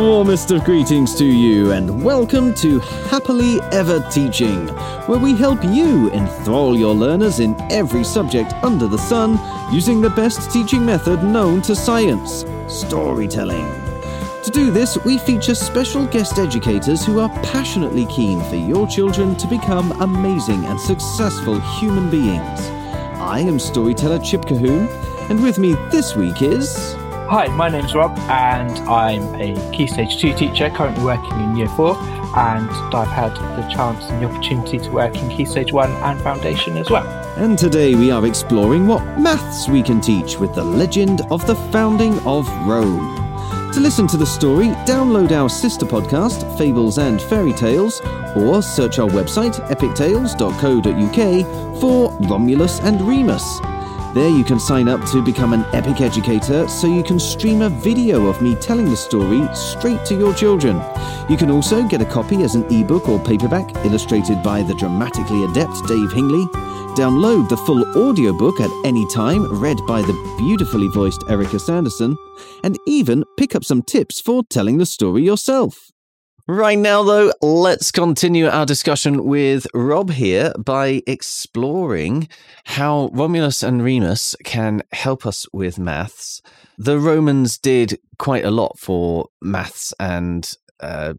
warmest 0.00 0.50
of 0.50 0.64
greetings 0.64 1.14
to 1.14 1.26
you, 1.26 1.72
and 1.72 2.02
welcome 2.02 2.54
to 2.54 2.78
Happily 3.10 3.60
Ever 3.70 4.00
Teaching, 4.10 4.68
where 5.06 5.18
we 5.18 5.34
help 5.36 5.62
you 5.62 6.10
enthrall 6.12 6.74
your 6.76 6.94
learners 6.94 7.38
in 7.38 7.54
every 7.70 8.02
subject 8.02 8.54
under 8.62 8.86
the 8.86 8.96
sun 8.96 9.38
using 9.72 10.00
the 10.00 10.08
best 10.08 10.50
teaching 10.50 10.86
method 10.86 11.22
known 11.22 11.60
to 11.62 11.76
science 11.76 12.46
storytelling. 12.66 13.66
To 14.44 14.50
do 14.50 14.70
this, 14.70 14.96
we 15.04 15.18
feature 15.18 15.54
special 15.54 16.06
guest 16.06 16.38
educators 16.38 17.04
who 17.04 17.20
are 17.20 17.28
passionately 17.42 18.06
keen 18.06 18.42
for 18.44 18.56
your 18.56 18.86
children 18.86 19.36
to 19.36 19.46
become 19.46 19.92
amazing 20.00 20.64
and 20.64 20.80
successful 20.80 21.60
human 21.78 22.10
beings. 22.10 22.60
I 23.20 23.40
am 23.40 23.58
storyteller 23.58 24.18
Chip 24.20 24.42
Colquhoun, 24.42 24.88
and 25.28 25.42
with 25.42 25.58
me 25.58 25.74
this 25.90 26.16
week 26.16 26.40
is. 26.40 26.99
Hi, 27.30 27.46
my 27.46 27.68
name's 27.68 27.94
Rob, 27.94 28.18
and 28.28 28.72
I'm 28.88 29.22
a 29.36 29.54
Key 29.70 29.86
Stage 29.86 30.20
2 30.20 30.34
teacher 30.34 30.68
currently 30.68 31.04
working 31.04 31.40
in 31.40 31.56
Year 31.56 31.68
4. 31.68 31.96
And 32.36 32.68
I've 32.92 33.06
had 33.06 33.32
the 33.56 33.62
chance 33.72 34.04
and 34.06 34.20
the 34.20 34.28
opportunity 34.28 34.80
to 34.80 34.90
work 34.90 35.14
in 35.14 35.28
Key 35.28 35.44
Stage 35.44 35.72
1 35.72 35.92
and 35.92 36.20
Foundation 36.22 36.76
as 36.76 36.90
well. 36.90 37.06
And 37.36 37.56
today 37.56 37.94
we 37.94 38.10
are 38.10 38.26
exploring 38.26 38.88
what 38.88 39.04
maths 39.16 39.68
we 39.68 39.80
can 39.80 40.00
teach 40.00 40.40
with 40.40 40.56
the 40.56 40.64
legend 40.64 41.20
of 41.30 41.46
the 41.46 41.54
founding 41.70 42.18
of 42.26 42.48
Rome. 42.66 43.14
To 43.74 43.78
listen 43.78 44.08
to 44.08 44.16
the 44.16 44.26
story, 44.26 44.70
download 44.84 45.30
our 45.30 45.48
sister 45.48 45.86
podcast, 45.86 46.58
Fables 46.58 46.98
and 46.98 47.22
Fairy 47.22 47.52
Tales, 47.52 48.00
or 48.34 48.60
search 48.60 48.98
our 48.98 49.08
website, 49.08 49.54
epictales.co.uk, 49.68 51.80
for 51.80 52.10
Romulus 52.28 52.80
and 52.80 53.00
Remus. 53.02 53.60
There 54.12 54.28
you 54.28 54.42
can 54.42 54.58
sign 54.58 54.88
up 54.88 55.08
to 55.10 55.22
become 55.22 55.52
an 55.52 55.64
epic 55.72 56.00
educator 56.00 56.66
so 56.66 56.88
you 56.88 57.04
can 57.04 57.20
stream 57.20 57.62
a 57.62 57.68
video 57.68 58.26
of 58.26 58.42
me 58.42 58.56
telling 58.56 58.90
the 58.90 58.96
story 58.96 59.48
straight 59.54 60.04
to 60.06 60.18
your 60.18 60.34
children. 60.34 60.82
You 61.28 61.36
can 61.36 61.48
also 61.48 61.86
get 61.86 62.02
a 62.02 62.04
copy 62.04 62.42
as 62.42 62.56
an 62.56 62.64
ebook 62.72 63.08
or 63.08 63.20
paperback 63.20 63.72
illustrated 63.84 64.42
by 64.42 64.62
the 64.62 64.74
dramatically 64.74 65.44
adept 65.44 65.86
Dave 65.86 66.10
Hingley. 66.10 66.44
Download 66.96 67.48
the 67.48 67.56
full 67.58 67.84
audiobook 67.96 68.60
at 68.60 68.70
any 68.84 69.06
time, 69.10 69.46
read 69.60 69.78
by 69.86 70.02
the 70.02 70.34
beautifully 70.38 70.88
voiced 70.88 71.22
Erica 71.28 71.60
Sanderson, 71.60 72.16
and 72.64 72.76
even 72.88 73.24
pick 73.36 73.54
up 73.54 73.64
some 73.64 73.80
tips 73.80 74.20
for 74.20 74.42
telling 74.50 74.78
the 74.78 74.86
story 74.86 75.22
yourself. 75.22 75.92
Right 76.50 76.80
now, 76.80 77.04
though, 77.04 77.32
let's 77.40 77.92
continue 77.92 78.48
our 78.48 78.66
discussion 78.66 79.22
with 79.24 79.68
Rob 79.72 80.10
here 80.10 80.52
by 80.58 81.00
exploring 81.06 82.28
how 82.64 83.08
Romulus 83.12 83.62
and 83.62 83.84
Remus 83.84 84.34
can 84.42 84.82
help 84.90 85.26
us 85.26 85.46
with 85.52 85.78
maths. 85.78 86.42
The 86.76 86.98
Romans 86.98 87.56
did 87.56 88.00
quite 88.18 88.44
a 88.44 88.50
lot 88.50 88.80
for 88.80 89.28
maths 89.40 89.94
and, 90.00 90.52
uh, 90.80 91.14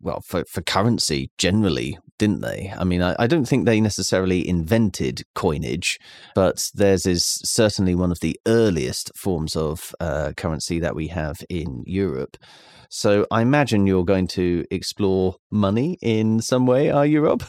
well, 0.00 0.22
for, 0.22 0.46
for 0.46 0.62
currency 0.62 1.30
generally, 1.36 1.98
didn't 2.20 2.42
they? 2.42 2.70
I 2.78 2.84
mean, 2.84 3.00
I, 3.00 3.16
I, 3.18 3.26
don't 3.26 3.46
think 3.46 3.64
they 3.64 3.80
necessarily 3.80 4.46
invented 4.46 5.22
coinage, 5.34 5.98
but 6.34 6.70
theirs 6.74 7.06
is 7.06 7.24
certainly 7.24 7.94
one 7.94 8.12
of 8.12 8.20
the 8.20 8.38
earliest 8.46 9.10
forms 9.16 9.56
of 9.56 9.94
uh, 10.00 10.32
currency 10.36 10.78
that 10.80 10.94
we 10.94 11.08
have 11.08 11.38
in 11.48 11.82
Europe. 11.86 12.36
So 12.90 13.26
I 13.30 13.40
imagine 13.40 13.86
you're 13.86 14.04
going 14.04 14.26
to 14.28 14.66
explore 14.70 15.36
money 15.50 15.96
in 16.02 16.42
some 16.42 16.66
way, 16.66 16.90
are 16.90 17.06
you, 17.06 17.22
Rob? 17.22 17.42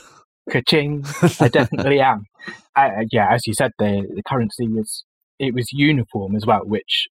Ka-ching! 0.49 1.03
I 1.39 1.49
definitely 1.49 1.99
am. 1.99 2.25
Uh, 2.73 3.03
yeah, 3.11 3.27
as 3.29 3.45
you 3.45 3.53
said, 3.53 3.69
the, 3.79 4.07
the 4.15 4.23
currency 4.25 4.65
was 4.65 5.03
it 5.39 5.53
was 5.53 5.73
uniform 5.73 6.37
as 6.37 6.45
well, 6.45 6.61
which 6.63 7.09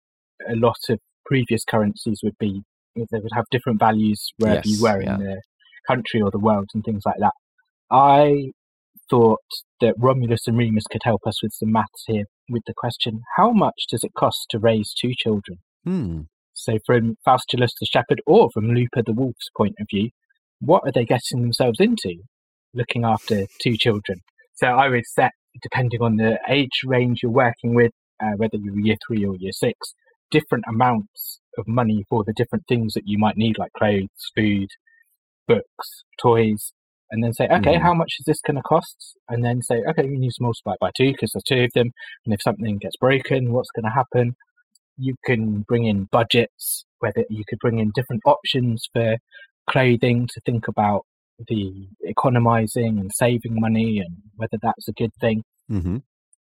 a 0.47 0.55
lot 0.55 0.77
of 0.89 0.99
previous 1.25 1.63
currencies 1.67 2.19
would 2.23 2.37
be. 2.39 2.61
They 2.95 3.05
would 3.11 3.31
have 3.33 3.45
different 3.49 3.79
values 3.79 4.31
wherever 4.37 4.61
yes, 4.63 4.67
you 4.67 4.83
were 4.83 5.01
yeah. 5.01 5.15
in 5.15 5.23
the 5.23 5.41
country 5.87 6.21
or 6.21 6.29
the 6.29 6.37
world 6.37 6.69
and 6.75 6.83
things 6.83 7.01
like 7.07 7.17
that. 7.19 7.33
I 7.91 8.51
thought 9.09 9.39
that 9.79 9.95
Romulus 9.97 10.47
and 10.47 10.57
Remus 10.57 10.85
could 10.89 11.03
help 11.03 11.21
us 11.25 11.41
with 11.41 11.53
some 11.53 11.71
maths 11.71 12.03
here 12.07 12.25
with 12.49 12.63
the 12.67 12.73
question: 12.75 13.21
How 13.35 13.51
much 13.51 13.85
does 13.89 14.03
it 14.03 14.13
cost 14.17 14.47
to 14.49 14.59
raise 14.59 14.93
two 14.93 15.13
children? 15.15 15.59
Hmm. 15.83 16.21
So, 16.53 16.79
from 16.85 17.15
Faustulus 17.25 17.71
the 17.79 17.85
shepherd 17.85 18.21
or 18.25 18.49
from 18.51 18.73
Lupa 18.73 19.03
the 19.03 19.13
wolf's 19.13 19.49
point 19.55 19.75
of 19.79 19.87
view, 19.89 20.09
what 20.59 20.83
are 20.85 20.91
they 20.91 21.05
getting 21.05 21.41
themselves 21.41 21.79
into 21.79 22.15
looking 22.73 23.05
after 23.05 23.45
two 23.61 23.77
children? 23.77 24.21
So, 24.55 24.67
I 24.67 24.89
would 24.89 25.05
set, 25.05 25.31
depending 25.61 26.01
on 26.01 26.17
the 26.17 26.39
age 26.49 26.81
range 26.83 27.19
you're 27.21 27.31
working 27.31 27.75
with, 27.75 27.91
uh, 28.21 28.31
whether 28.37 28.57
you're 28.57 28.79
year 28.79 28.97
three 29.07 29.23
or 29.23 29.35
year 29.35 29.51
six, 29.51 29.93
different 30.31 30.65
amounts 30.67 31.39
of 31.57 31.67
money 31.67 32.03
for 32.09 32.23
the 32.23 32.33
different 32.35 32.65
things 32.67 32.93
that 32.93 33.03
you 33.05 33.17
might 33.17 33.37
need, 33.37 33.57
like 33.57 33.71
clothes, 33.73 34.31
food, 34.35 34.67
books, 35.47 36.03
toys, 36.21 36.73
and 37.11 37.23
then 37.23 37.33
say, 37.33 37.45
okay, 37.45 37.75
mm. 37.75 37.81
how 37.81 37.93
much 37.93 38.15
is 38.19 38.25
this 38.25 38.41
going 38.45 38.57
to 38.57 38.61
cost? 38.63 39.15
And 39.29 39.43
then 39.43 39.61
say, 39.61 39.81
okay, 39.89 40.03
you 40.03 40.17
need 40.17 40.31
to 40.31 40.43
multiply 40.43 40.73
it 40.73 40.79
by 40.79 40.91
two 40.95 41.11
because 41.11 41.31
there's 41.33 41.43
two 41.43 41.63
of 41.63 41.71
them. 41.73 41.91
And 42.25 42.33
if 42.33 42.41
something 42.41 42.77
gets 42.77 42.97
broken, 42.97 43.53
what's 43.53 43.71
going 43.75 43.85
to 43.85 43.91
happen? 43.91 44.35
you 44.97 45.15
can 45.25 45.61
bring 45.67 45.85
in 45.85 46.07
budgets, 46.11 46.85
whether 46.99 47.23
you 47.29 47.43
could 47.47 47.59
bring 47.59 47.79
in 47.79 47.91
different 47.93 48.23
options 48.25 48.87
for 48.91 49.17
clothing 49.69 50.27
to 50.33 50.41
think 50.45 50.67
about 50.67 51.03
the 51.47 51.87
economizing 52.01 52.99
and 52.99 53.11
saving 53.13 53.59
money 53.59 53.99
and 53.99 54.17
whether 54.35 54.57
that's 54.61 54.87
a 54.87 54.93
good 54.93 55.11
thing. 55.21 55.43
Mm-hmm. 55.71 55.97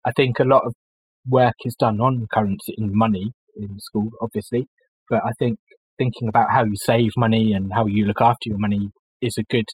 I 0.05 0.11
think 0.11 0.39
a 0.39 0.43
lot 0.43 0.63
of 0.65 0.73
work 1.27 1.55
is 1.65 1.75
done 1.75 1.99
on 1.99 2.27
currency 2.31 2.75
and 2.77 2.91
money 2.91 3.31
in 3.57 3.79
school, 3.79 4.11
obviously, 4.21 4.67
but 5.09 5.21
I 5.25 5.31
think 5.39 5.57
thinking 5.97 6.27
about 6.27 6.51
how 6.51 6.65
you 6.65 6.75
save 6.75 7.11
money 7.17 7.53
and 7.53 7.73
how 7.73 7.87
you 7.87 8.05
look 8.05 8.21
after 8.21 8.49
your 8.49 8.59
money 8.59 8.91
is 9.21 9.37
a 9.39 9.43
good 9.43 9.65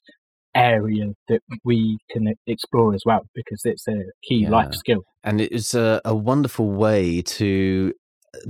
area 0.56 1.06
that 1.30 1.42
we 1.64 1.98
can 2.10 2.34
explore 2.48 2.94
as 2.94 3.04
well 3.06 3.22
because 3.34 3.62
it's 3.66 3.88
a 3.88 4.04
key 4.24 4.44
yeah. 4.44 4.50
life 4.50 4.74
skill. 4.74 5.04
And 5.24 5.40
it 5.40 5.52
is 5.52 5.74
a, 5.74 6.02
a 6.04 6.16
wonderful 6.16 6.72
way 6.72 7.22
to 7.22 7.94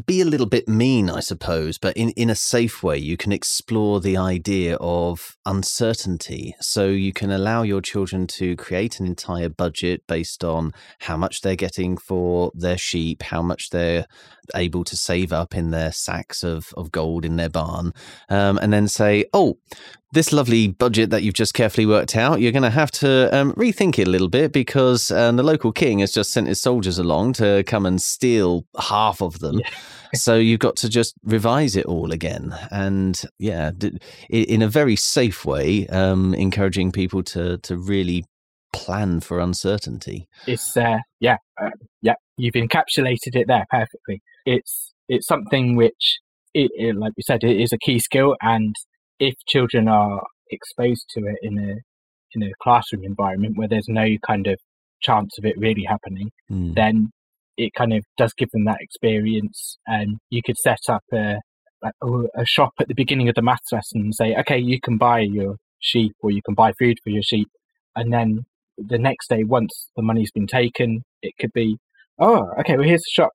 be 0.06 0.22
a 0.22 0.26
little 0.26 0.46
bit 0.46 0.68
mean, 0.68 1.10
I 1.10 1.22
suppose, 1.22 1.78
but 1.78 1.98
in, 1.98 2.10
in 2.12 2.30
a 2.30 2.36
safe 2.36 2.84
way, 2.84 2.98
you 2.98 3.18
can 3.18 3.32
explore 3.32 4.00
the 4.00 4.16
idea 4.16 4.78
of 4.80 5.38
uncertainty. 5.46 6.56
So 6.60 6.88
you 6.88 7.12
can 7.14 7.32
allow 7.32 7.64
your 7.64 7.82
children 7.82 8.28
to 8.28 8.56
create 8.56 9.00
an 9.00 9.08
entire 9.08 9.50
budget 9.50 10.06
based 10.08 10.44
on 10.44 10.74
how 11.00 11.18
much 11.18 11.42
they're 11.42 11.56
getting 11.56 11.98
for 11.98 12.52
their 12.54 12.78
sheep, 12.78 13.24
how 13.24 13.42
much 13.42 13.72
they're 13.72 14.06
able 14.56 14.84
to 14.86 14.96
save 14.96 15.32
up 15.34 15.56
in 15.56 15.72
their 15.72 15.92
sacks 15.92 16.44
of, 16.44 16.74
of 16.78 16.92
gold 16.92 17.26
in 17.26 17.36
their 17.36 17.50
barn, 17.50 17.94
um, 18.30 18.58
and 18.62 18.72
then 18.72 18.88
say, 18.88 19.26
oh, 19.34 19.58
this 20.14 20.34
lovely 20.34 20.68
budget 20.68 21.10
that 21.10 21.24
you've 21.24 21.34
just 21.34 21.54
carefully 21.54 21.86
worked 21.86 22.18
out, 22.18 22.42
you're 22.42 22.52
going 22.52 22.64
to 22.64 22.70
have 22.70 22.92
to 22.92 23.34
um, 23.36 23.54
rethink 23.54 23.98
it 23.98 24.08
a 24.08 24.10
little 24.10 24.28
bit 24.28 24.52
because 24.52 25.10
um, 25.12 25.38
the 25.38 25.44
local 25.44 25.72
king 25.72 26.00
has 26.00 26.12
just 26.12 26.32
sent 26.32 26.48
his 26.48 26.62
soldiers 26.62 27.00
along 27.00 27.34
to 27.34 27.64
come 27.66 27.86
and 27.86 28.02
steal 28.02 28.66
half 28.78 29.22
of 29.22 29.40
them. 29.40 29.60
Yeah. 29.60 29.70
so 30.14 30.36
you've 30.36 30.60
got 30.60 30.76
to 30.78 30.90
just 30.90 31.16
revise 31.24 31.76
it 31.78 31.86
all 31.86 32.12
again. 32.12 32.54
And 32.72 33.22
yeah, 33.40 33.72
in 34.30 34.62
a 34.62 34.68
very 34.68 34.98
safe 34.98 35.46
way, 35.46 35.88
um, 35.88 36.34
encouraging 36.34 36.92
people 36.92 37.24
to, 37.24 37.58
to 37.60 37.78
really 37.78 38.26
plan 38.74 39.22
for 39.22 39.40
uncertainty. 39.40 40.28
It's, 40.46 40.76
uh, 40.76 40.98
yeah, 41.22 41.38
uh, 41.62 41.70
yeah, 42.02 42.16
you've 42.36 42.56
encapsulated 42.56 43.36
it 43.36 43.48
there 43.48 43.66
perfectly. 43.70 44.22
It's, 44.46 44.94
it's 45.07 45.28
something 45.28 45.75
which, 45.75 46.19
it, 46.53 46.72
it, 46.74 46.96
like 46.96 47.13
we 47.16 47.24
said, 47.24 47.44
it 47.44 47.59
is 47.59 47.72
a 47.74 47.78
key 47.78 48.00
skill 48.00 48.35
and 48.41 48.75
if 49.19 49.35
children 49.47 49.88
are 49.88 50.22
exposed 50.50 51.06
to 51.12 51.22
it 51.22 51.38
in 51.41 51.57
a 51.57 51.75
in 52.34 52.44
a 52.44 52.52
classroom 52.62 53.03
environment 53.03 53.57
where 53.57 53.68
there's 53.68 53.88
no 53.90 54.06
kind 54.25 54.47
of 54.47 54.57
chance 55.02 55.38
of 55.38 55.46
it 55.46 55.56
really 55.57 55.84
happening, 55.88 56.29
mm. 56.49 56.73
then 56.76 57.09
it 57.58 57.72
kind 57.78 57.93
of 57.93 58.03
does 58.17 58.34
give 58.34 58.49
them 58.52 58.66
that 58.66 58.78
experience. 58.79 59.78
And 59.85 60.17
you 60.29 60.41
could 60.46 60.58
set 60.58 60.79
up 60.90 61.03
a 61.14 61.37
a 61.84 62.46
shop 62.46 62.73
at 62.79 62.87
the 62.87 62.94
beginning 62.94 63.28
of 63.28 63.34
the 63.34 63.41
maths 63.41 63.72
lesson 63.72 64.02
and 64.02 64.16
say, 64.16 64.35
okay, 64.35 64.58
you 64.58 64.79
can 64.79 64.97
buy 64.97 65.20
your 65.20 65.55
sheep 65.79 66.14
or 66.22 66.29
you 66.29 66.41
can 66.46 66.53
buy 66.53 66.72
food 66.78 66.97
for 67.03 67.09
your 67.09 67.23
sheep, 67.23 67.47
and 67.96 68.14
then 68.14 68.41
the 68.78 68.97
next 68.97 69.29
day, 69.29 69.44
once 69.44 69.90
the 69.96 70.02
money's 70.02 70.32
been 70.32 70.47
taken, 70.47 71.02
it 71.22 71.34
could 71.40 71.52
be, 71.53 71.78
oh, 72.20 72.47
okay, 72.59 72.76
well 72.76 72.87
here's 72.87 73.02
the 73.02 73.11
shop. 73.11 73.32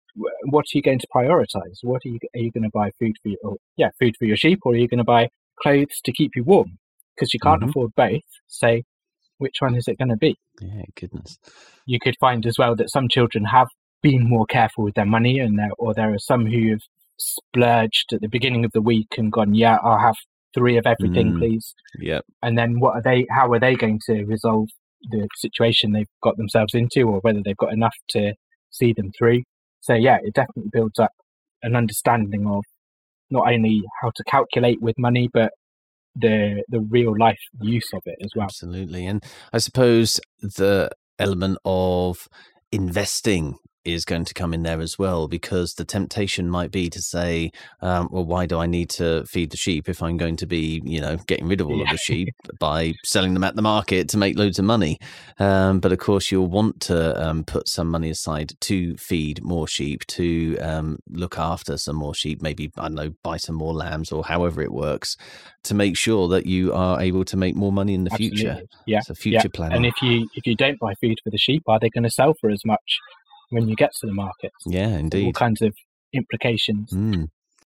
What 0.46 0.64
are 0.64 0.76
you 0.78 0.82
going 0.82 0.98
to 0.98 1.06
prioritize? 1.14 1.78
What 1.82 2.02
are 2.04 2.08
you 2.08 2.18
are 2.34 2.40
you 2.40 2.50
going 2.50 2.64
to 2.64 2.70
buy 2.72 2.90
food 2.98 3.16
for 3.22 3.28
your, 3.28 3.38
or, 3.42 3.56
yeah, 3.76 3.90
food 3.98 4.14
for 4.18 4.24
your 4.24 4.36
sheep, 4.36 4.60
or 4.64 4.72
are 4.72 4.76
you 4.76 4.88
going 4.88 4.98
to 4.98 5.04
buy 5.04 5.28
clothes 5.60 6.00
to 6.04 6.12
keep 6.12 6.32
you 6.36 6.44
warm 6.44 6.78
because 7.16 7.32
you 7.32 7.40
can't 7.40 7.60
mm-hmm. 7.60 7.70
afford 7.70 7.94
both. 7.96 8.22
Say, 8.46 8.84
which 9.38 9.56
one 9.60 9.74
is 9.74 9.88
it 9.88 9.98
going 9.98 10.08
to 10.08 10.16
be? 10.16 10.36
Yeah, 10.60 10.82
goodness. 10.98 11.38
You 11.86 11.98
could 12.00 12.16
find 12.20 12.46
as 12.46 12.58
well 12.58 12.76
that 12.76 12.90
some 12.90 13.08
children 13.08 13.44
have 13.44 13.68
been 14.02 14.28
more 14.28 14.46
careful 14.46 14.84
with 14.84 14.94
their 14.94 15.06
money, 15.06 15.38
and 15.38 15.58
there, 15.58 15.70
or 15.78 15.94
there 15.94 16.12
are 16.12 16.18
some 16.18 16.46
who 16.46 16.70
have 16.70 16.82
splurged 17.18 18.12
at 18.12 18.20
the 18.20 18.28
beginning 18.28 18.64
of 18.64 18.72
the 18.72 18.82
week 18.82 19.14
and 19.16 19.32
gone, 19.32 19.54
"Yeah, 19.54 19.78
I'll 19.82 19.98
have 19.98 20.16
three 20.54 20.76
of 20.76 20.86
everything, 20.86 21.32
mm. 21.32 21.38
please." 21.38 21.74
Yep. 21.98 22.24
And 22.42 22.56
then 22.56 22.80
what 22.80 22.94
are 22.94 23.02
they? 23.02 23.26
How 23.30 23.50
are 23.52 23.60
they 23.60 23.74
going 23.74 24.00
to 24.06 24.24
resolve 24.24 24.68
the 25.10 25.28
situation 25.36 25.92
they've 25.92 26.06
got 26.22 26.36
themselves 26.36 26.74
into, 26.74 27.02
or 27.02 27.20
whether 27.20 27.42
they've 27.42 27.56
got 27.56 27.72
enough 27.72 27.96
to 28.10 28.34
see 28.70 28.92
them 28.92 29.12
through? 29.16 29.42
So 29.86 29.94
yeah, 29.94 30.18
it 30.20 30.34
definitely 30.34 30.70
builds 30.72 30.98
up 30.98 31.12
an 31.62 31.76
understanding 31.76 32.44
of 32.48 32.64
not 33.30 33.46
only 33.52 33.82
how 34.02 34.10
to 34.16 34.24
calculate 34.24 34.82
with 34.82 34.98
money, 34.98 35.28
but 35.32 35.52
the 36.16 36.64
the 36.68 36.80
real 36.80 37.14
life 37.16 37.38
use 37.60 37.88
of 37.94 38.02
it 38.04 38.16
as 38.20 38.30
well. 38.34 38.46
Absolutely. 38.46 39.06
And 39.06 39.22
I 39.52 39.58
suppose 39.58 40.20
the 40.40 40.90
element 41.20 41.58
of 41.64 42.28
investing 42.72 43.58
is 43.86 44.04
going 44.04 44.24
to 44.24 44.34
come 44.34 44.52
in 44.52 44.62
there 44.62 44.80
as 44.80 44.98
well 44.98 45.28
because 45.28 45.74
the 45.74 45.84
temptation 45.84 46.50
might 46.50 46.70
be 46.70 46.90
to 46.90 47.00
say, 47.00 47.52
um, 47.80 48.08
well, 48.10 48.24
why 48.24 48.46
do 48.46 48.58
I 48.58 48.66
need 48.66 48.90
to 48.90 49.24
feed 49.26 49.50
the 49.50 49.56
sheep 49.56 49.88
if 49.88 50.02
I'm 50.02 50.16
going 50.16 50.36
to 50.36 50.46
be, 50.46 50.82
you 50.84 51.00
know, 51.00 51.16
getting 51.26 51.46
rid 51.46 51.60
of 51.60 51.68
all 51.68 51.78
yeah. 51.78 51.84
of 51.84 51.90
the 51.90 51.98
sheep 51.98 52.34
by 52.58 52.94
selling 53.04 53.34
them 53.34 53.44
at 53.44 53.56
the 53.56 53.62
market 53.62 54.08
to 54.10 54.18
make 54.18 54.38
loads 54.38 54.58
of 54.58 54.64
money? 54.64 54.98
Um, 55.38 55.80
but 55.80 55.92
of 55.92 55.98
course, 55.98 56.30
you'll 56.30 56.48
want 56.48 56.80
to 56.82 57.22
um, 57.22 57.44
put 57.44 57.68
some 57.68 57.88
money 57.88 58.10
aside 58.10 58.52
to 58.62 58.96
feed 58.96 59.42
more 59.42 59.68
sheep, 59.68 60.06
to 60.06 60.58
um, 60.58 60.98
look 61.08 61.38
after 61.38 61.76
some 61.76 61.96
more 61.96 62.14
sheep, 62.14 62.42
maybe, 62.42 62.70
I 62.76 62.82
don't 62.82 62.94
know, 62.94 63.14
buy 63.22 63.36
some 63.36 63.54
more 63.54 63.72
lambs 63.72 64.12
or 64.12 64.24
however 64.24 64.62
it 64.62 64.72
works 64.72 65.16
to 65.64 65.74
make 65.74 65.96
sure 65.96 66.28
that 66.28 66.46
you 66.46 66.72
are 66.72 67.00
able 67.00 67.24
to 67.24 67.36
make 67.36 67.56
more 67.56 67.72
money 67.72 67.94
in 67.94 68.04
the 68.04 68.12
Absolutely. 68.12 68.38
future. 68.38 68.62
Yeah. 68.86 68.98
It's 68.98 69.10
a 69.10 69.14
future 69.14 69.40
yeah. 69.44 69.50
plan. 69.52 69.72
And 69.72 69.86
if 69.86 70.00
you 70.00 70.28
if 70.34 70.46
you 70.46 70.54
don't 70.54 70.78
buy 70.78 70.94
food 70.94 71.18
for 71.22 71.30
the 71.30 71.38
sheep, 71.38 71.64
are 71.66 71.78
they 71.78 71.90
going 71.90 72.04
to 72.04 72.10
sell 72.10 72.34
for 72.40 72.50
as 72.50 72.64
much 72.64 72.98
when 73.50 73.68
you 73.68 73.76
get 73.76 73.92
to 74.00 74.06
the 74.06 74.12
market. 74.12 74.52
Yeah, 74.64 74.98
indeed. 74.98 75.26
All 75.26 75.32
kinds 75.32 75.62
of 75.62 75.74
implications. 76.12 76.90
Mm. 76.90 77.28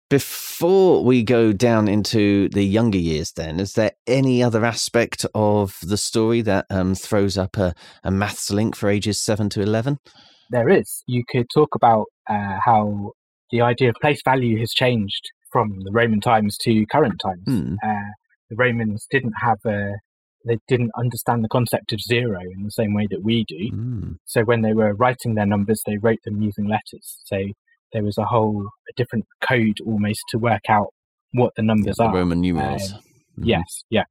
Before 0.10 1.04
we 1.04 1.24
go 1.24 1.52
down 1.52 1.88
into 1.88 2.48
the 2.50 2.64
younger 2.64 2.98
years, 2.98 3.32
then, 3.32 3.60
is 3.60 3.74
there 3.74 3.92
any 4.06 4.44
other 4.44 4.64
aspect 4.64 5.26
of 5.34 5.80
the 5.82 5.98
story 5.98 6.42
that 6.42 6.68
um, 6.70 6.94
throws 6.94 7.38
up 7.38 7.58
a, 7.58 7.74
a 8.04 8.12
maths 8.12 8.52
link 8.52 8.76
for 8.76 8.88
ages 8.88 9.20
7 9.20 9.50
to 9.50 9.62
11? 9.62 9.98
There 10.52 10.70
is. 10.70 11.04
You 11.08 11.24
could 11.28 11.48
talk 11.52 11.74
about 11.74 12.06
uh, 12.30 12.60
how 12.64 13.14
the 13.52 13.62
idea 13.62 13.90
of 13.90 13.96
place 14.00 14.22
value 14.24 14.60
has 14.60 14.74
changed 14.74 15.32
from 15.52 15.80
the 15.84 15.92
Roman 15.92 16.22
times 16.22 16.58
to 16.60 16.86
current 16.86 17.20
times. 17.20 17.48
Mm. 17.48 17.78
Uh, 17.84 18.12
the 18.50 18.56
Romans 18.56 19.08
didn't 19.10 19.34
have 19.42 19.58
a 19.66 19.94
they 20.46 20.60
didn't 20.68 20.92
understand 20.98 21.44
the 21.44 21.50
concept 21.50 21.92
of 21.92 22.00
zero 22.02 22.40
in 22.56 22.64
the 22.64 22.72
same 22.72 22.94
way 22.94 23.08
that 23.10 23.24
we 23.24 23.44
do. 23.48 23.72
Mm. 23.72 24.18
So 24.26 24.44
when 24.44 24.62
they 24.62 24.74
were 24.74 24.94
writing 24.94 25.36
their 25.36 25.46
numbers, 25.46 25.82
they 25.86 25.98
wrote 25.98 26.20
them 26.24 26.42
using 26.42 26.68
letters. 26.68 27.20
So 27.26 27.38
there 27.94 28.04
was 28.04 28.18
a 28.18 28.26
whole 28.26 28.68
a 28.90 28.94
different 28.96 29.26
code 29.48 29.78
almost 29.86 30.22
to 30.30 30.38
work 30.38 30.70
out 30.70 30.88
what 31.32 31.54
the 31.56 31.64
numbers 31.64 31.96
yeah, 32.00 32.06
the 32.06 32.12
are. 32.12 32.16
Roman 32.16 32.42
numerals. 32.42 32.94
Mm. 32.94 33.00
Yes, 33.44 33.84
yeah, 33.90 34.06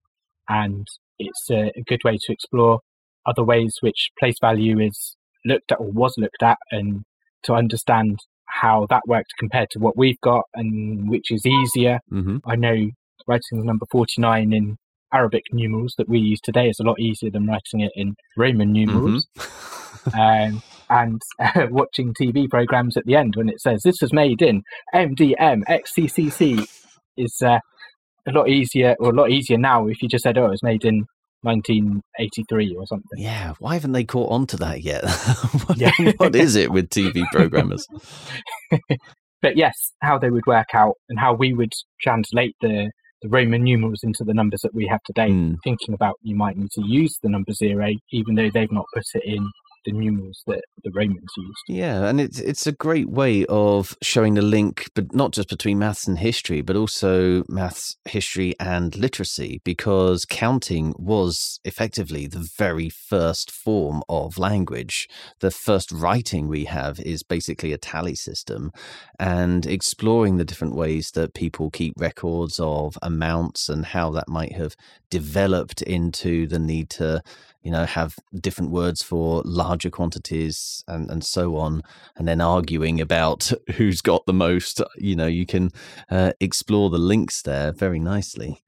and 0.48 0.86
it's 1.18 1.50
a, 1.50 1.72
a, 1.76 1.82
good 1.86 2.00
way 2.04 2.18
to 2.20 2.32
explore 2.32 2.80
other 3.26 3.42
ways 3.42 3.76
which 3.80 4.10
place 4.18 4.36
value 4.40 4.80
is 4.80 5.16
looked 5.46 5.72
at 5.72 5.80
or 5.80 5.90
was 5.90 6.14
looked 6.18 6.42
at, 6.42 6.58
and 6.70 7.04
to 7.44 7.54
understand 7.54 8.18
how 8.46 8.86
that 8.90 9.02
worked 9.06 9.32
compared 9.38 9.70
to 9.70 9.78
what 9.78 9.96
we've 9.96 10.20
got, 10.20 10.44
and 10.54 11.08
which 11.08 11.30
is 11.30 11.46
easier. 11.46 12.00
Mm-hmm. 12.12 12.38
I 12.46 12.56
know 12.56 12.90
writing 13.26 13.58
the 13.58 13.64
number 13.64 13.86
forty 13.90 14.20
nine 14.20 14.52
in 14.52 14.76
Arabic 15.14 15.44
numerals 15.52 15.94
that 15.98 16.08
we 16.08 16.18
use 16.18 16.40
today 16.40 16.68
is 16.68 16.80
a 16.80 16.84
lot 16.84 16.98
easier 16.98 17.30
than 17.30 17.46
writing 17.46 17.80
it 17.80 17.92
in 17.94 18.14
Roman 18.36 18.72
numerals. 18.72 19.26
Mm-hmm. 19.36 20.20
um, 20.20 20.62
and 20.90 21.22
uh, 21.38 21.66
watching 21.70 22.12
TV 22.14 22.48
programs 22.48 22.96
at 22.96 23.06
the 23.06 23.16
end 23.16 23.36
when 23.36 23.48
it 23.48 23.60
says 23.60 23.82
this 23.82 24.02
was 24.02 24.12
made 24.12 24.42
in 24.42 24.62
MDM 24.94 25.62
XCCC 25.64 26.68
is 27.16 27.36
uh, 27.42 27.58
a 28.26 28.32
lot 28.32 28.48
easier, 28.48 28.96
or 28.98 29.10
a 29.10 29.14
lot 29.14 29.30
easier 29.30 29.58
now 29.58 29.86
if 29.86 30.02
you 30.02 30.08
just 30.08 30.24
said, 30.24 30.38
"Oh, 30.38 30.46
it 30.46 30.50
was 30.50 30.62
made 30.62 30.84
in 30.84 31.06
1983 31.42 32.76
or 32.76 32.86
something." 32.86 33.06
Yeah, 33.16 33.54
why 33.58 33.74
haven't 33.74 33.92
they 33.92 34.04
caught 34.04 34.30
on 34.30 34.46
to 34.48 34.56
that 34.58 34.82
yet? 34.82 35.04
what, 35.66 35.78
yeah. 35.78 35.92
what 36.16 36.34
is 36.34 36.56
it 36.56 36.70
with 36.70 36.90
TV 36.90 37.24
programmers? 37.32 37.86
but 39.42 39.56
yes, 39.56 39.74
how 40.02 40.18
they 40.18 40.30
would 40.30 40.46
work 40.46 40.74
out 40.74 40.94
and 41.08 41.18
how 41.18 41.34
we 41.34 41.52
would 41.52 41.72
translate 42.00 42.56
the 42.60 42.90
the 43.24 43.30
Roman 43.30 43.64
numerals 43.64 44.04
into 44.04 44.22
the 44.22 44.34
numbers 44.34 44.60
that 44.60 44.74
we 44.74 44.86
have 44.86 45.02
today, 45.02 45.30
mm. 45.30 45.56
thinking 45.64 45.94
about 45.94 46.16
you 46.22 46.36
might 46.36 46.58
need 46.58 46.70
to 46.72 46.86
use 46.86 47.18
the 47.22 47.30
number 47.30 47.52
zero, 47.52 47.90
even 48.12 48.34
though 48.34 48.50
they've 48.52 48.70
not 48.70 48.84
put 48.92 49.04
it 49.14 49.24
in 49.24 49.50
the 49.84 49.92
numerals 49.92 50.42
that 50.46 50.62
the 50.82 50.90
Romans 50.94 51.30
used. 51.36 51.62
Yeah, 51.68 52.06
and 52.06 52.20
it's 52.20 52.38
it's 52.38 52.66
a 52.66 52.72
great 52.72 53.08
way 53.08 53.44
of 53.46 53.96
showing 54.02 54.34
the 54.34 54.42
link, 54.42 54.90
but 54.94 55.14
not 55.14 55.32
just 55.32 55.48
between 55.48 55.78
maths 55.78 56.06
and 56.06 56.18
history, 56.18 56.62
but 56.62 56.76
also 56.76 57.44
maths, 57.48 57.96
history, 58.04 58.54
and 58.58 58.96
literacy, 58.96 59.60
because 59.64 60.24
counting 60.24 60.94
was 60.98 61.60
effectively 61.64 62.26
the 62.26 62.48
very 62.56 62.88
first 62.88 63.50
form 63.50 64.02
of 64.08 64.38
language. 64.38 65.08
The 65.40 65.50
first 65.50 65.92
writing 65.92 66.48
we 66.48 66.64
have 66.64 67.00
is 67.00 67.22
basically 67.22 67.72
a 67.72 67.78
tally 67.78 68.14
system, 68.14 68.72
and 69.18 69.66
exploring 69.66 70.36
the 70.36 70.44
different 70.44 70.74
ways 70.74 71.12
that 71.12 71.34
people 71.34 71.70
keep 71.70 71.94
records 71.96 72.58
of 72.58 72.98
amounts 73.02 73.68
and 73.68 73.86
how 73.86 74.10
that 74.10 74.28
might 74.28 74.52
have 74.52 74.76
developed 75.10 75.82
into 75.82 76.46
the 76.46 76.58
need 76.58 76.90
to 76.90 77.22
you 77.64 77.70
know, 77.70 77.86
have 77.86 78.16
different 78.38 78.70
words 78.70 79.02
for 79.02 79.42
larger 79.44 79.90
quantities 79.90 80.84
and, 80.86 81.10
and 81.10 81.24
so 81.24 81.56
on, 81.56 81.82
and 82.14 82.28
then 82.28 82.40
arguing 82.40 83.00
about 83.00 83.50
who's 83.74 84.02
got 84.02 84.26
the 84.26 84.34
most. 84.34 84.80
You 84.96 85.16
know, 85.16 85.26
you 85.26 85.46
can 85.46 85.70
uh, 86.10 86.32
explore 86.40 86.90
the 86.90 86.98
links 86.98 87.42
there 87.42 87.72
very 87.72 87.98
nicely. 87.98 88.60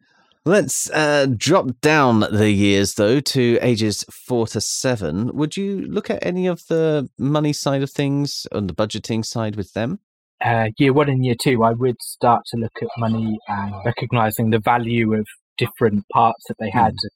Let's 0.47 0.89
uh, 0.91 1.27
drop 1.37 1.81
down 1.81 2.21
the 2.21 2.51
years 2.51 2.95
though 2.95 3.21
to 3.21 3.59
ages 3.61 4.05
four 4.11 4.47
to 4.49 4.61
seven. 4.61 5.37
Would 5.37 5.57
you 5.57 5.83
look 5.83 6.09
at 6.09 6.25
any 6.25 6.47
of 6.47 6.67
the 6.69 7.11
money 7.19 7.53
side 7.53 7.83
of 7.83 7.91
things 7.91 8.47
on 8.53 8.67
the 8.69 8.75
budgeting 8.75 9.25
side 9.25 9.57
with 9.57 9.73
them? 9.73 9.99
Uh, 10.43 10.69
year 10.79 10.93
one 10.93 11.09
and 11.09 11.25
year 11.25 11.35
two, 11.43 11.65
I 11.65 11.73
would 11.73 12.01
start 12.01 12.43
to 12.53 12.59
look 12.59 12.77
at 12.81 12.89
money 12.97 13.39
and 13.49 13.75
recognizing 13.85 14.51
the 14.51 14.61
value 14.61 15.15
of 15.15 15.27
different 15.59 16.05
parts 16.13 16.45
that 16.49 16.57
they 16.61 16.71
had. 16.71 16.93
Mm 16.93 17.11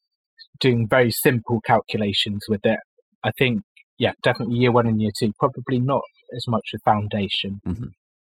doing 0.61 0.87
very 0.89 1.11
simple 1.11 1.61
calculations 1.61 2.45
with 2.49 2.61
it. 2.65 2.79
I 3.25 3.31
think, 3.39 3.63
yeah, 3.99 4.13
definitely 4.23 4.59
year 4.59 4.73
one 4.73 4.87
and 4.87 5.01
year 5.01 5.11
two, 5.19 5.33
probably 5.39 5.79
not 5.79 6.03
as 6.37 6.47
much 6.49 6.71
a 6.75 6.79
foundation. 6.79 7.61
Mm-hmm. 7.67 7.87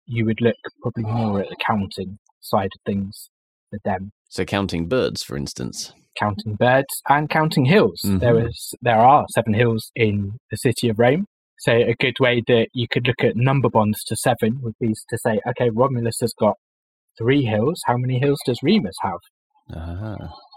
You 0.07 0.25
would 0.25 0.41
look 0.41 0.57
probably 0.83 1.05
more 1.05 1.41
at 1.41 1.49
the 1.49 1.57
counting 1.65 2.19
side 2.41 2.71
of 2.75 2.81
things 2.85 3.31
with 3.71 3.83
them. 3.83 4.11
So 4.29 4.45
counting 4.45 4.89
birds, 4.89 5.23
for 5.23 5.37
instance. 5.37 5.93
Counting 6.19 6.55
birds 6.57 7.03
and 7.09 7.31
counting 7.31 7.67
hills. 7.67 8.01
Mm-hmm. 8.05 8.19
There 8.19 8.47
is 8.47 8.75
there 8.83 8.99
are 8.99 9.27
seven 9.31 9.55
hills 9.55 9.91
in 9.95 10.33
the 10.51 10.57
city 10.57 10.89
of 10.89 10.99
Rome. 10.99 11.27
So 11.61 11.73
a 11.73 11.95
good 12.01 12.19
way 12.19 12.43
that 12.49 12.69
you 12.73 12.89
could 12.91 13.07
look 13.07 13.23
at 13.23 13.37
number 13.37 13.69
bonds 13.69 14.03
to 14.05 14.17
seven 14.17 14.61
would 14.63 14.75
be 14.81 14.95
to 15.11 15.19
say, 15.19 15.41
okay, 15.47 15.69
Romulus 15.71 16.19
has 16.21 16.33
got 16.33 16.57
three 17.19 17.43
hills. 17.43 17.81
How 17.87 17.97
many 17.97 18.19
hills 18.19 18.41
does 18.47 18.59
Remus 18.63 18.97
have? 19.03 19.21
Uh-huh. 19.77 20.17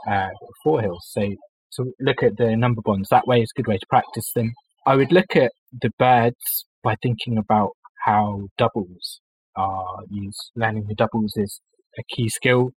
Uh, 0.09 0.29
four 0.63 0.81
hills. 0.81 1.05
So 1.11 1.35
to 1.77 1.91
look 1.99 2.23
at 2.23 2.37
the 2.37 2.55
number 2.55 2.81
bonds. 2.83 3.09
That 3.09 3.27
way 3.27 3.41
is 3.41 3.51
a 3.55 3.57
good 3.59 3.67
way 3.67 3.77
to 3.77 3.85
practice 3.89 4.31
them. 4.35 4.53
I 4.85 4.95
would 4.95 5.11
look 5.11 5.35
at 5.35 5.51
the 5.81 5.91
birds 5.97 6.65
by 6.83 6.95
thinking 7.01 7.37
about 7.37 7.71
how 8.05 8.47
doubles 8.57 9.21
are 9.55 9.99
used. 10.09 10.51
Learning 10.55 10.85
the 10.87 10.95
doubles 10.95 11.33
is 11.35 11.61
a 11.97 12.03
key 12.15 12.27
skill 12.29 12.71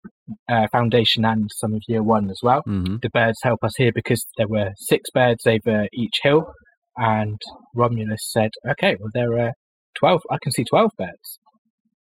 uh, 0.49 0.67
foundation 0.71 1.23
and 1.25 1.49
some 1.53 1.73
of 1.73 1.81
year 1.87 2.03
one 2.03 2.29
as 2.29 2.39
well. 2.41 2.61
Mm-hmm. 2.67 2.97
The 3.01 3.09
birds 3.09 3.39
help 3.43 3.63
us 3.63 3.75
here 3.77 3.91
because 3.93 4.25
there 4.37 4.47
were 4.47 4.71
six 4.77 5.09
birds 5.11 5.45
over 5.45 5.87
each 5.93 6.19
hill, 6.23 6.51
and 6.97 7.39
Romulus 7.75 8.31
said, 8.31 8.51
"Okay, 8.71 8.95
well 8.99 9.11
there 9.13 9.39
are 9.39 9.53
twelve. 9.97 10.21
I 10.31 10.37
can 10.41 10.51
see 10.51 10.63
twelve 10.63 10.91
birds." 10.97 11.39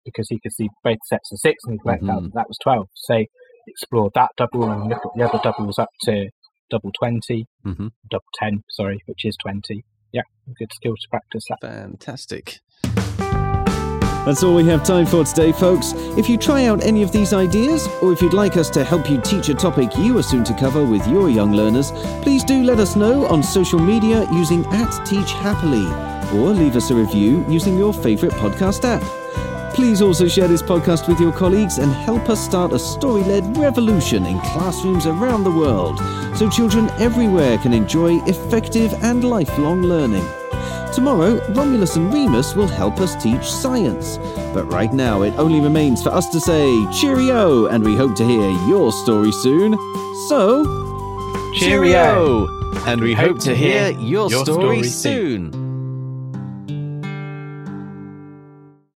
Because 0.05 0.27
he 0.29 0.41
could 0.41 0.53
see 0.53 0.69
both 0.83 0.99
sets 1.05 1.31
of 1.31 1.39
six, 1.39 1.63
and 1.65 1.75
he 1.75 1.79
worked 1.85 2.03
mm-hmm. 2.03 2.11
out 2.11 2.23
that, 2.25 2.35
that 2.35 2.49
was 2.49 2.59
twelve. 2.63 2.89
So 2.95 3.25
explore 3.69 4.11
that 4.17 4.31
double 4.37 4.69
and 4.69 4.89
look 4.89 4.99
at 4.99 5.13
the 5.15 5.23
other 5.23 5.39
doubles 5.43 5.79
up 5.79 5.91
to 6.03 6.29
double 6.73 6.91
20, 6.99 7.47
mm-hmm. 7.67 7.89
double 8.11 8.25
10, 8.35 8.65
sorry, 8.71 9.03
which 9.05 9.25
is 9.25 9.37
20. 9.37 9.85
Yeah, 10.13 10.23
good 10.59 10.73
skill 10.73 10.95
to 10.95 11.09
practice 11.11 11.45
that. 11.51 11.61
Fantastic. 11.61 12.61
That's 14.25 14.43
all 14.43 14.55
we 14.55 14.65
have 14.67 14.85
time 14.85 15.05
for 15.05 15.25
today, 15.25 15.53
folks. 15.53 15.93
If 16.17 16.29
you 16.29 16.39
try 16.39 16.67
out 16.67 16.83
any 16.83 17.03
of 17.03 17.13
these 17.13 17.35
ideas, 17.35 17.89
or 18.01 18.13
if 18.13 18.23
you'd 18.23 18.33
like 18.33 18.57
us 18.57 18.71
to 18.71 18.85
help 18.85 19.11
you 19.11 19.21
teach 19.21 19.49
a 19.49 19.55
topic 19.55 19.91
you 19.99 20.17
are 20.17 20.23
soon 20.23 20.45
to 20.45 20.55
cover 20.55 20.85
with 20.85 21.07
your 21.09 21.29
young 21.29 21.53
learners, 21.53 21.91
please 22.23 22.43
do 22.43 22.63
let 22.63 22.79
us 22.79 22.97
know 22.97 23.27
on 23.27 23.43
social 23.43 23.81
media 23.81 24.27
using 24.33 24.65
at 24.67 25.05
Teach 25.05 25.33
Happily, 25.33 25.87
or 26.39 26.51
leave 26.51 26.77
us 26.77 26.91
a 26.91 26.95
review 26.95 27.45
using 27.49 27.77
your 27.77 27.93
favourite 27.93 28.35
podcast 28.37 28.85
app. 28.85 29.03
Please 29.75 30.01
also 30.01 30.29
share 30.29 30.49
this 30.49 30.63
podcast 30.63 31.09
with 31.09 31.19
your 31.19 31.33
colleagues 31.33 31.79
and 31.79 31.93
help 31.93 32.29
us 32.29 32.43
start 32.43 32.73
a 32.73 32.79
story 32.79 33.25
led 33.25 33.57
revolution 33.57 34.25
in 34.25 34.39
classrooms 34.41 35.07
around 35.07 35.45
the 35.45 35.51
world 35.51 35.99
so 36.37 36.49
children 36.49 36.91
everywhere 36.99 37.59
can 37.59 37.73
enjoy 37.73 38.23
effective 38.25 38.93
and 39.03 39.25
lifelong 39.25 39.83
learning. 39.83 40.25
Tomorrow, 40.93 41.41
Romulus 41.55 41.97
and 41.97 42.13
Remus 42.13 42.55
will 42.55 42.69
help 42.69 43.01
us 43.01 43.21
teach 43.23 43.45
science. 43.45 44.19
But 44.53 44.71
right 44.71 44.93
now, 44.93 45.23
it 45.23 45.33
only 45.39 45.61
remains 45.61 46.03
for 46.03 46.11
us 46.11 46.29
to 46.31 46.41
say 46.41 46.87
cheerio, 46.93 47.67
and 47.67 47.83
we 47.83 47.97
hope 47.97 48.15
to 48.17 48.25
hear 48.25 48.51
your 48.69 48.93
story 48.93 49.33
soon. 49.33 49.73
So, 50.29 50.65
cheerio! 51.55 52.47
And 52.87 53.01
we 53.01 53.15
hope 53.15 53.39
to 53.41 53.55
hear 53.55 53.91
your, 53.93 54.31
your 54.31 54.45
story, 54.45 54.83
story 54.83 54.83
soon. 54.83 55.62